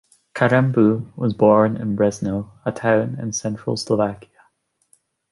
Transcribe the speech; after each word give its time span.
Karembeu 0.33 1.15
was 1.15 1.35
born 1.35 1.77
in 1.77 1.95
Brezno, 1.95 2.49
a 2.65 2.71
town 2.71 3.19
in 3.19 3.33
central 3.33 3.77
Slovakia. 3.77 4.31